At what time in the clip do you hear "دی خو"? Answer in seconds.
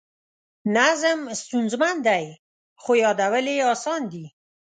2.07-2.91